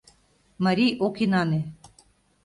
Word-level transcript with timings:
МАРИЙ 0.63 0.97
ОК 1.05 1.15
ИНАНЕ 1.23 1.61